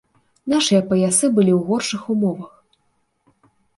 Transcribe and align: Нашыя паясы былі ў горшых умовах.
Нашыя 0.53 0.81
паясы 0.93 1.29
былі 1.35 1.53
ў 1.55 1.61
горшых 1.67 2.01
умовах. 2.15 2.51